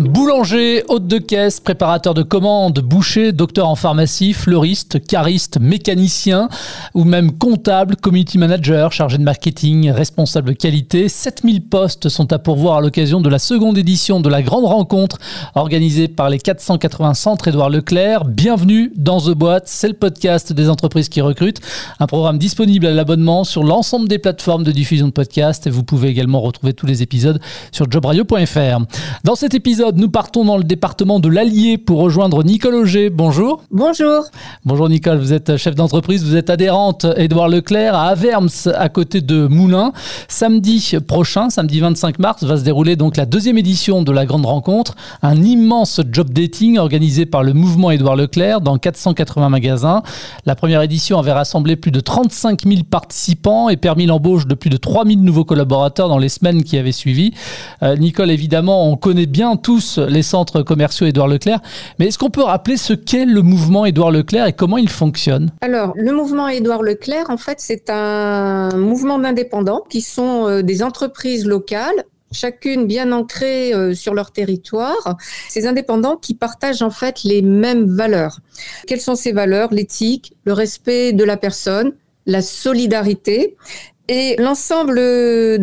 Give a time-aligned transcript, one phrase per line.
[0.00, 6.48] Boulanger, hôte de caisse, préparateur de commandes, boucher, docteur en pharmacie, fleuriste, cariste, mécanicien
[6.94, 11.10] ou même comptable, community manager, chargé de marketing, responsable qualité.
[11.10, 15.18] 7000 postes sont à pourvoir à l'occasion de la seconde édition de la grande rencontre
[15.54, 18.24] organisée par les 480 centres Édouard Leclerc.
[18.24, 21.60] Bienvenue dans The Boîte, c'est le podcast des entreprises qui recrutent.
[21.98, 25.82] Un programme disponible à l'abonnement sur l'ensemble des plateformes de diffusion de podcasts et vous
[25.82, 27.38] pouvez également retrouver tous les épisodes
[27.70, 28.78] sur jobradio.fr.
[29.24, 33.10] Dans cet épisode, nous partons dans le département de l'Allier pour rejoindre Nicole Auger.
[33.10, 33.62] Bonjour.
[33.70, 34.24] Bonjour.
[34.64, 39.20] Bonjour Nicole, vous êtes chef d'entreprise, vous êtes adhérente Édouard Leclerc à Averms à côté
[39.20, 39.92] de Moulins.
[40.28, 44.46] Samedi prochain, samedi 25 mars, va se dérouler donc la deuxième édition de la grande
[44.46, 50.02] rencontre, un immense job dating organisé par le mouvement Édouard Leclerc dans 480 magasins.
[50.46, 54.70] La première édition avait rassemblé plus de 35 000 participants et permis l'embauche de plus
[54.70, 57.32] de 3 000 nouveaux collaborateurs dans les semaines qui avaient suivi.
[57.82, 61.60] Euh, Nicole, évidemment, on connaît bien tous les centres commerciaux Édouard Leclerc.
[61.98, 65.50] Mais est-ce qu'on peut rappeler ce qu'est le mouvement Édouard Leclerc et comment il fonctionne?
[65.60, 70.82] Alors, le mouvement Édouard Leclerc, en fait, c'est un mouvement d'indépendants qui sont euh, des
[70.82, 75.16] entreprises locales chacune bien ancrée euh, sur leur territoire,
[75.48, 78.38] ces indépendants qui partagent en fait les mêmes valeurs.
[78.86, 79.72] Quelles sont ces valeurs?
[79.72, 81.92] L'éthique, le respect de la personne,
[82.26, 83.56] la solidarité
[84.10, 84.96] et l'ensemble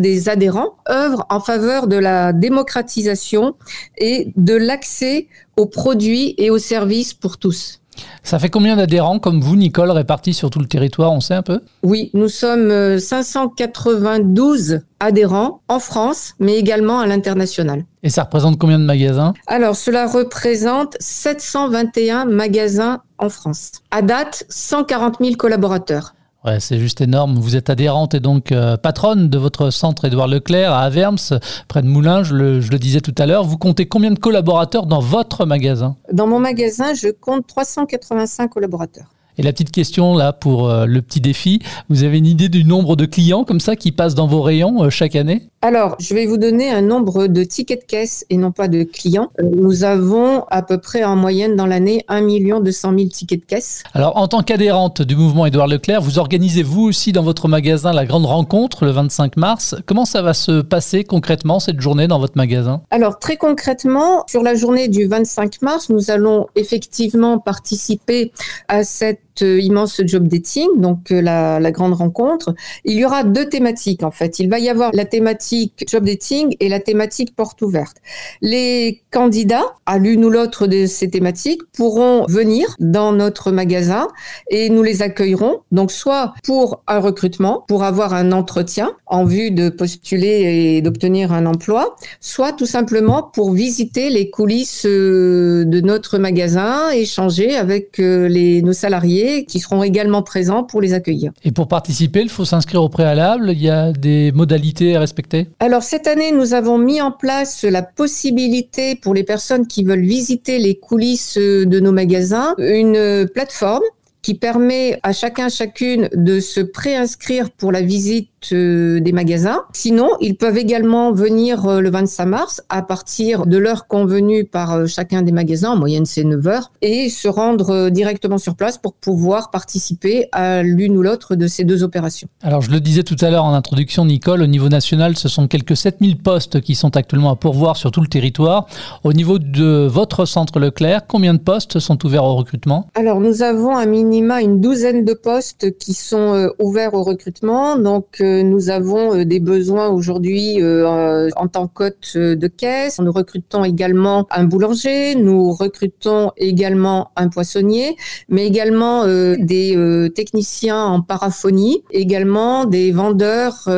[0.00, 3.54] des adhérents œuvrent en faveur de la démocratisation
[3.98, 5.26] et de l'accès
[5.58, 7.80] aux produits et aux services pour tous.
[8.22, 11.42] Ça fait combien d'adhérents comme vous, Nicole, répartis sur tout le territoire On sait un
[11.42, 11.60] peu?
[11.82, 17.84] Oui, nous sommes 592 euh, adhérents en France, mais également à l'international.
[18.02, 19.34] Et ça représente combien de magasins?
[19.46, 23.72] Alors, cela représente 721 magasins en France.
[23.90, 26.14] À date, 140 000 collaborateurs.
[26.44, 27.36] Ouais, c'est juste énorme.
[27.38, 31.82] Vous êtes adhérente et donc euh, patronne de votre centre Édouard Leclerc à Averms, près
[31.82, 33.42] de Moulins, je le, je le disais tout à l'heure.
[33.42, 35.96] Vous comptez combien de collaborateurs dans votre magasin?
[36.12, 39.08] Dans mon magasin, je compte 385 collaborateurs.
[39.38, 42.64] Et la petite question là pour euh, le petit défi, vous avez une idée du
[42.64, 45.48] nombre de clients comme ça qui passent dans vos rayons euh, chaque année?
[45.60, 48.84] Alors, je vais vous donner un nombre de tickets de caisse et non pas de
[48.84, 49.32] clients.
[49.40, 53.44] Euh, nous avons à peu près en moyenne dans l'année 1 200 000 tickets de
[53.44, 53.82] caisse.
[53.92, 57.92] Alors, en tant qu'adhérente du mouvement Édouard Leclerc, vous organisez vous aussi dans votre magasin
[57.92, 59.74] la grande rencontre le 25 mars.
[59.84, 62.82] Comment ça va se passer concrètement cette journée dans votre magasin?
[62.92, 68.30] Alors, très concrètement, sur la journée du 25 mars, nous allons effectivement participer
[68.68, 72.54] à cette euh, immense job dating, donc euh, la, la, grande rencontre.
[72.84, 74.38] Il y aura deux thématiques en fait.
[74.38, 77.96] Il va y avoir la thématique job dating et la thématique porte ouverte.
[78.40, 84.08] Les candidats à l'une ou l'autre de ces thématiques pourront venir dans notre magasin
[84.50, 85.60] et nous les accueillerons.
[85.72, 91.32] Donc soit pour un recrutement, pour avoir un entretien en vue de postuler et d'obtenir
[91.32, 97.98] un emploi, soit tout simplement pour visiter les coulisses euh, de notre magasin, échanger avec
[97.98, 101.32] les, nos salariés qui seront également présents pour les accueillir.
[101.44, 103.50] Et pour participer, il faut s'inscrire au préalable.
[103.52, 105.48] Il y a des modalités à respecter?
[105.60, 110.04] Alors cette année, nous avons mis en place la possibilité pour les personnes qui veulent
[110.04, 113.82] visiter les coulisses de nos magasins, une plateforme
[114.20, 119.62] qui permet à chacun chacune de se préinscrire pour la visite des magasins.
[119.72, 124.72] Sinon, ils peuvent également venir euh, le 25 mars à partir de l'heure convenue par
[124.72, 128.78] euh, chacun des magasins, en moyenne c'est 9 heures, et se rendre directement sur place
[128.78, 132.28] pour pouvoir participer à l'une ou l'autre de ces deux opérations.
[132.42, 135.48] Alors je le disais tout à l'heure en introduction, Nicole, au niveau national, ce sont
[135.48, 138.66] quelques 7000 postes qui sont actuellement à pourvoir sur tout le territoire.
[139.04, 142.88] Au niveau de votre centre Leclerc, combien de postes sont ouverts au recrutement?
[142.94, 147.76] Alors nous avons un minima une douzaine de postes qui sont ouverts au recrutement.
[147.76, 152.98] Donc nous avons euh, des besoins aujourd'hui euh, en tant qu'hôte euh, de caisse.
[152.98, 157.96] Nous recrutons également un boulanger, nous recrutons également un poissonnier,
[158.28, 163.68] mais également des techniciens en paraphonie, également des vendeurs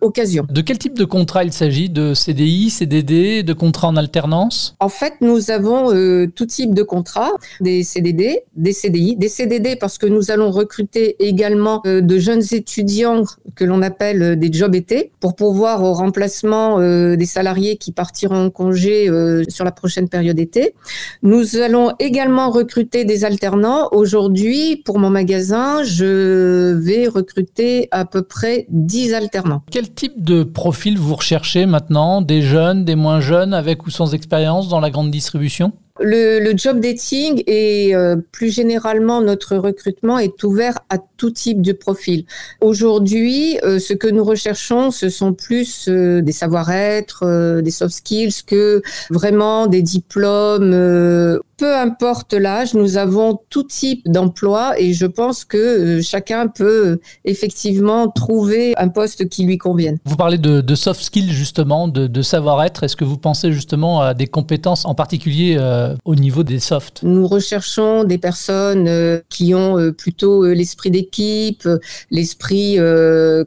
[0.00, 0.46] occasion.
[0.48, 1.88] De quel type de contrat il s'agit?
[1.88, 4.76] De CDI, CDD, de contrats en alternance?
[4.80, 5.90] En fait, nous avons
[6.34, 11.16] tout type de contrats, des CDD, des CDI, des CDD parce que nous allons recruter
[11.24, 13.24] également de jeunes étudiants
[13.54, 18.46] que l'on a appelle des jobs été pour pouvoir au remplacement des salariés qui partiront
[18.46, 19.10] en congé
[19.48, 20.74] sur la prochaine période été.
[21.22, 23.88] Nous allons également recruter des alternants.
[23.92, 29.62] Aujourd'hui, pour mon magasin, je vais recruter à peu près 10 alternants.
[29.70, 32.22] Quel type de profil vous recherchez maintenant?
[32.22, 35.72] Des jeunes, des moins jeunes, avec ou sans expérience dans la grande distribution?
[36.00, 41.72] Le, job dating et euh, plus généralement notre recrutement est ouvert à tout type de
[41.72, 42.24] profil.
[42.60, 48.44] Aujourd'hui, euh, ce que nous recherchons, ce sont plus euh, des savoir-être, des soft skills
[48.46, 55.44] que vraiment des diplômes peu importe l'âge, nous avons tout type d'emploi et je pense
[55.44, 59.98] que euh, chacun peut euh, effectivement trouver un poste qui lui convienne.
[60.04, 62.84] Vous parlez de, soft skills justement, de, savoir-être.
[62.84, 67.02] Est-ce que vous pensez justement à des compétences en particulier euh, au niveau des softs
[67.02, 71.68] Nous recherchons des personnes qui ont plutôt l'esprit d'équipe,
[72.10, 72.78] l'esprit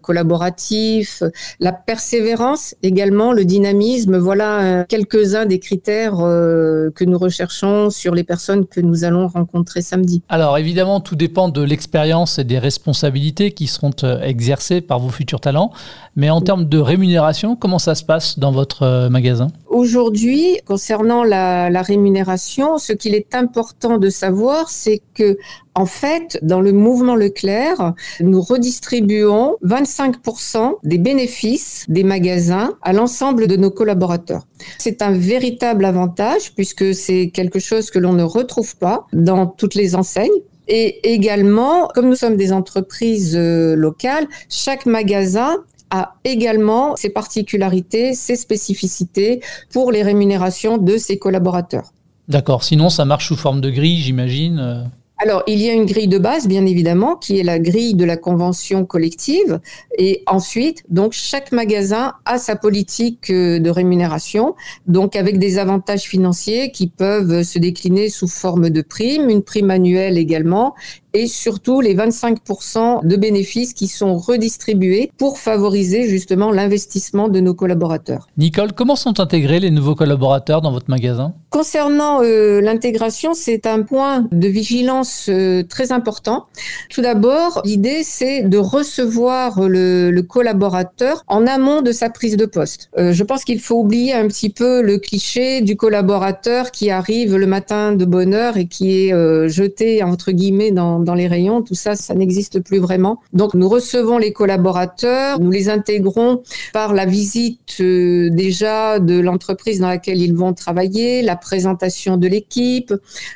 [0.02, 1.24] collaboratif,
[1.60, 4.18] la persévérance également, le dynamisme.
[4.18, 10.22] Voilà quelques-uns des critères que nous recherchons sur les personnes que nous allons rencontrer samedi.
[10.30, 15.10] Alors évidemment, tout dépend de l'expérience et des responsabilités qui seront euh, exercées par vos
[15.10, 15.72] futurs talents.
[16.16, 19.48] Mais en termes de rémunération, comment ça se passe dans votre euh, magasin?
[19.70, 25.38] Aujourd'hui, concernant la, la rémunération, ce qu'il est important de savoir, c'est que
[25.74, 33.48] en fait, dans le mouvement Leclerc, nous redistribuons 25% des bénéfices des magasins à l'ensemble
[33.48, 34.46] de nos collaborateurs.
[34.78, 39.76] C'est un véritable avantage puisque c'est quelque chose que l'on ne retrouve pas dans toutes
[39.76, 40.30] les enseignes.
[40.68, 45.58] Et également, comme nous sommes des entreprises euh, locales, chaque magasin
[45.90, 49.42] a également ses particularités, ses spécificités
[49.72, 51.92] pour les rémunérations de ses collaborateurs.
[52.32, 54.84] D'accord, sinon ça marche sous forme de grille, j'imagine euh.
[55.24, 58.06] Alors, il y a une grille de base, bien évidemment, qui est la grille de
[58.06, 59.60] la convention collective.
[60.00, 64.56] Et ensuite, donc, chaque magasin a sa politique euh, de rémunération,
[64.88, 69.70] donc avec des avantages financiers qui peuvent se décliner sous forme de prime, une prime
[69.70, 70.74] annuelle également,
[71.14, 77.54] et surtout les 25% de bénéfices qui sont redistribués pour favoriser justement l'investissement de nos
[77.54, 78.28] collaborateurs.
[78.38, 81.34] Nicole, comment sont intégrés les nouveaux collaborateurs dans votre magasin?
[81.50, 86.46] Concernant euh, l'intégration, c'est un point de vigilance euh, très important.
[86.90, 92.46] Tout d'abord, l'idée, c'est de recevoir le, le, collaborateur en amont de sa prise de
[92.46, 92.90] poste.
[92.98, 97.36] Euh, je pense qu'il faut oublier un petit peu le cliché du collaborateur qui arrive
[97.36, 101.62] le matin de bonne heure et qui est jeté, entre guillemets, dans, dans les rayons,
[101.62, 103.20] tout ça, ça n'existe plus vraiment.
[103.34, 106.44] Donc nous recevons les collaborateurs, nous les intégrons
[106.74, 112.28] par la visite euh, déjà de l'entreprise dans laquelle ils vont travailler, la présentation de
[112.28, 112.94] l'équipe.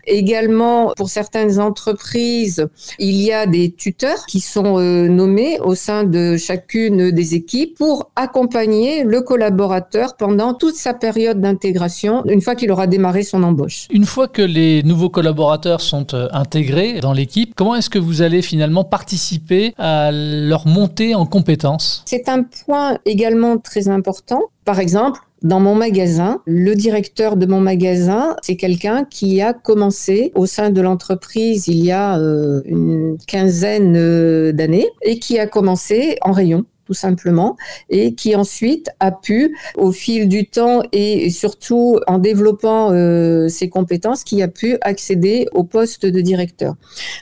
[0.07, 2.67] Également, pour certaines entreprises,
[2.99, 7.77] il y a des tuteurs qui sont euh, nommés au sein de chacune des équipes
[7.77, 13.43] pour accompagner le collaborateur pendant toute sa période d'intégration, une fois qu'il aura démarré son
[13.43, 13.87] embauche.
[13.91, 18.21] Une fois que les nouveaux collaborateurs sont euh, intégrés dans l'équipe, Comment est-ce que vous
[18.21, 22.03] allez finalement participer à leur montée en compétences?
[22.05, 24.41] C'est un point également très important.
[24.65, 30.33] Par exemple, dans mon magasin, le directeur de mon magasin, c'est quelqu'un qui a commencé
[30.35, 35.47] au sein de l'entreprise il y a euh, une quinzaine euh, d'années et qui a
[35.47, 37.57] commencé en rayon tout simplement,
[37.89, 43.69] et qui ensuite a pu, au fil du temps et surtout en développant euh, ses
[43.69, 46.75] compétences, qui a pu accéder au poste de directeur.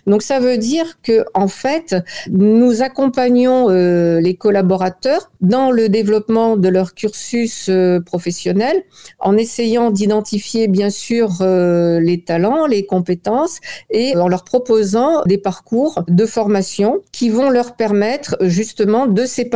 [0.06, 1.96] Donc ça veut dire que en fait,
[2.30, 8.84] nous accompagnons euh, les collaborateurs dans le développement de leur cursus euh, professionnel,
[9.20, 16.04] en essayant d'identifier bien sûr les talents, les compétences, et en leur proposant des parcours
[16.08, 19.53] de formation qui vont leur permettre justement de s'épanouir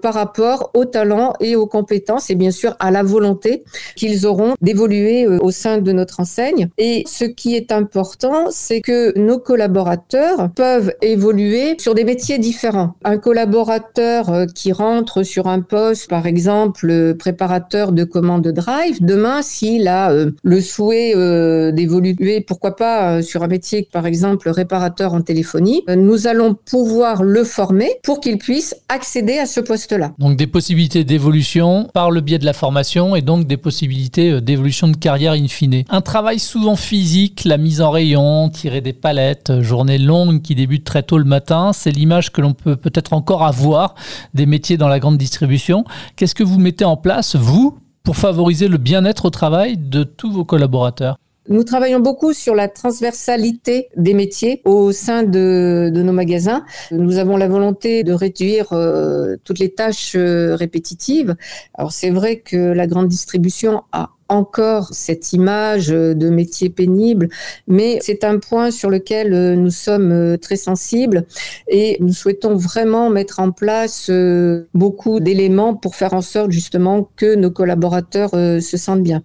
[0.00, 3.64] par rapport aux talents et aux compétences et bien sûr à la volonté
[3.96, 6.68] qu'ils auront d'évoluer euh, au sein de notre enseigne.
[6.78, 12.94] Et ce qui est important, c'est que nos collaborateurs peuvent évoluer sur des métiers différents.
[13.04, 18.98] Un collaborateur euh, qui rentre sur un poste, par exemple, euh, préparateur de commande drive,
[19.00, 21.14] demain, s'il a le souhait
[21.72, 27.44] d'évoluer, pourquoi pas sur un métier, par exemple, réparateur en téléphonie, nous allons pouvoir le
[27.44, 30.12] former pour qu'il puisse accéder à ce poste-là.
[30.18, 34.40] Donc des possibilités d'évolution par le biais de la formation et donc des possibilités euh,
[34.40, 35.84] d'évolution de carrière in fine.
[35.88, 40.54] Un travail souvent physique, la mise en rayon, tirer des palettes, euh, journée longue qui
[40.54, 43.94] débute très tôt le matin, c'est l'image que l'on peut peut-être encore avoir
[44.34, 45.84] des métiers dans la grande distribution.
[46.16, 50.30] Qu'est-ce que vous mettez en place, vous, pour favoriser le bien-être au travail de tous
[50.32, 51.16] vos collaborateurs?
[51.48, 56.64] Nous travaillons beaucoup sur la transversalité des métiers au sein de, nos magasins.
[56.92, 61.34] Nous avons la volonté de réduire euh, toutes les tâches euh, répétitives.
[61.74, 67.28] Alors c'est vrai que la grande distribution a encore cette image de métier pénible,
[67.68, 71.26] mais c'est un point sur lequel euh, nous sommes euh, très sensibles
[71.68, 77.10] et nous souhaitons vraiment mettre en place euh, beaucoup d'éléments pour faire en sorte justement
[77.16, 79.22] que nos collaborateurs se sentent bien.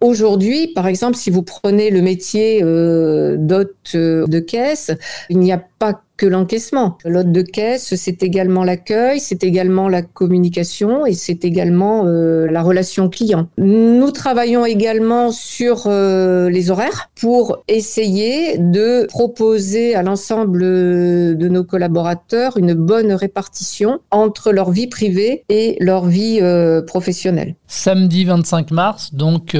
[0.00, 4.92] Aujourd'hui, par exemple, si vous prenez le métier d'hôte de caisse,
[5.30, 6.98] il n'y a pas que l'encaissement.
[7.04, 12.62] L'hôte de caisse, c'est également l'accueil, c'est également la communication et c'est également euh, la
[12.62, 13.48] relation client.
[13.58, 21.64] Nous travaillons également sur euh, les horaires pour essayer de proposer à l'ensemble de nos
[21.64, 27.56] collaborateurs une bonne répartition entre leur vie privée et leur vie euh, professionnelle.
[27.66, 29.56] Samedi 25 mars, donc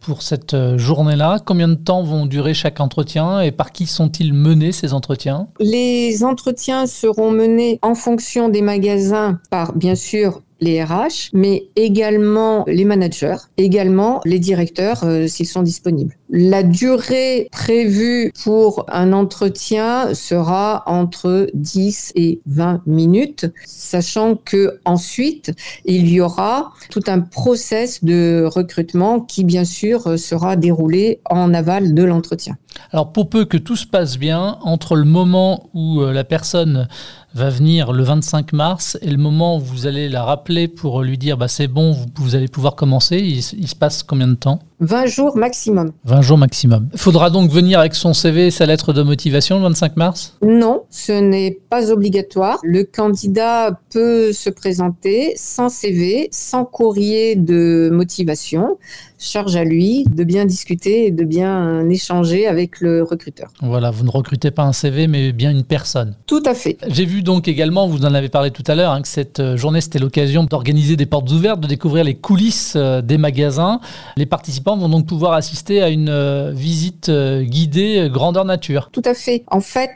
[0.00, 4.72] pour cette journée-là, combien de temps vont durer chaque entretien et par qui sont-ils menés
[4.72, 5.46] ces entretiens?
[5.60, 5.91] Les
[6.22, 12.84] entretiens seront menés en fonction des magasins par, bien sûr, les RH, mais également les
[12.84, 16.16] managers, également les directeurs euh, s'ils sont disponibles.
[16.30, 25.52] La durée prévue pour un entretien sera entre 10 et 20 minutes, sachant que ensuite
[25.84, 31.92] il y aura tout un process de recrutement qui bien sûr sera déroulé en aval
[31.92, 32.56] de l'entretien.
[32.92, 36.88] Alors pour peu que tout se passe bien, entre le moment où euh, la personne
[37.34, 41.18] va venir le 25 mars et le moment où vous allez la rappeler pour lui
[41.18, 44.60] dire bah, c'est bon, vous, allez pouvoir commencer, il, se passe combien de temps?
[44.82, 45.92] 20 jours maximum.
[46.04, 46.88] 20 jours maximum.
[46.96, 50.36] Faudra donc venir avec son CV et sa lettre de motivation le 25 mars?
[50.42, 52.58] Non, ce n'est pas obligatoire.
[52.64, 58.76] Le candidat peut se présenter sans CV, sans courrier de motivation
[59.22, 63.50] charge à lui de bien discuter et de bien échanger avec le recruteur.
[63.60, 66.16] Voilà, vous ne recrutez pas un CV, mais bien une personne.
[66.26, 66.76] Tout à fait.
[66.88, 69.56] J'ai vu donc également, vous en avez parlé tout à l'heure, hein, que cette euh,
[69.56, 73.80] journée, c'était l'occasion d'organiser des portes ouvertes, de découvrir les coulisses euh, des magasins.
[74.16, 78.90] Les participants vont donc pouvoir assister à une euh, visite guidée grandeur nature.
[78.92, 79.44] Tout à fait.
[79.48, 79.90] En fait,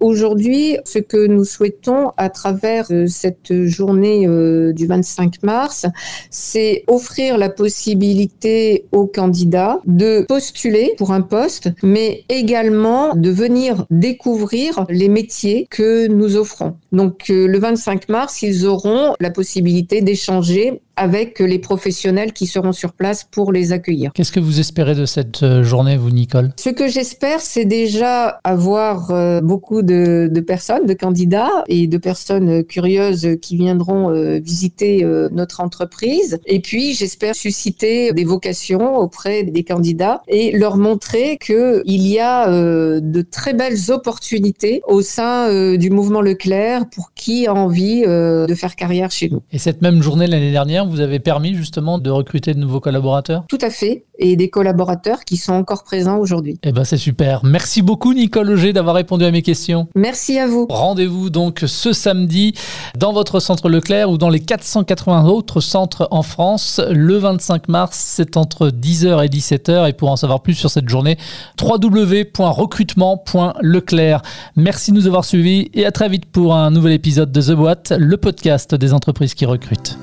[0.00, 4.26] aujourd'hui, ce que nous souhaitons à travers cette journée
[4.72, 5.86] du 25 mars,
[6.30, 13.86] c'est offrir la possibilité aux candidats de postuler pour un poste, mais également de venir
[13.90, 16.76] découvrir les métiers que nous offrons.
[16.92, 22.72] Donc euh, le 25 mars, ils auront la possibilité d'échanger avec les professionnels qui seront
[22.72, 23.97] sur place pour les accueillir.
[24.14, 26.52] Qu'est-ce que vous espérez de cette euh, journée, vous, Nicole?
[26.56, 32.64] Ce que j'espère, c'est déjà avoir euh, beaucoup de, personnes, de candidats et de personnes
[32.64, 36.38] curieuses qui viendront euh, visiter notre entreprise.
[36.46, 42.48] Et puis, j'espère susciter des vocations auprès des candidats et leur montrer qu'il y a
[42.48, 48.76] de très belles opportunités au sein du mouvement Leclerc pour qui a envie de faire
[48.76, 49.42] carrière chez nous.
[49.52, 53.44] Et cette même journée l'année dernière, vous avez permis justement de recruter de nouveaux collaborateurs?
[53.48, 53.77] Tout à fait,
[54.18, 56.58] et des collaborateurs qui sont encore présents aujourd'hui.
[56.64, 57.44] Eh ben c'est super.
[57.44, 59.86] Merci beaucoup Nicole Auger d'avoir répondu à mes questions.
[59.94, 60.66] Merci à vous.
[60.68, 62.54] Rendez-vous donc ce samedi
[62.96, 66.80] dans votre centre Leclerc ou dans les 480 autres centres en France.
[66.90, 69.88] Le 25 mars, c'est entre 10h et 17h.
[69.88, 71.16] Et pour en savoir plus sur cette journée,
[71.60, 74.22] www.recrutement.leclerc.
[74.56, 77.52] Merci de nous avoir suivis et à très vite pour un nouvel épisode de The
[77.52, 79.96] Boîte, le podcast des entreprises qui recrutent.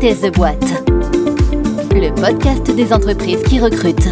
[0.00, 0.84] The Boîte,
[1.94, 4.08] le podcast des entreprises qui recrutent.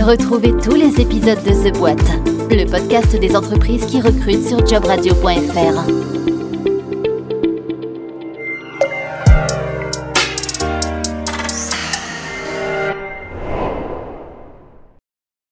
[0.00, 2.12] Retrouvez tous les épisodes de The Boîte,
[2.48, 6.15] le podcast des entreprises qui recrutent sur jobradio.fr.